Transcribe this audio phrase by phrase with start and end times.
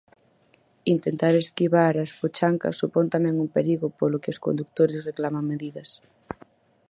[0.95, 5.89] Intentar esquivar as fochancas supón tamén un perigo polo que os condutores reclaman medidas.